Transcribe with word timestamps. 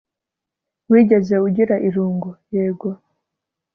wigeze 0.91 1.35
ugira 1.47 1.75
irungu?yego 1.87 2.89